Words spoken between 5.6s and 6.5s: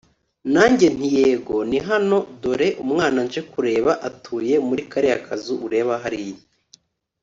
ureba hariya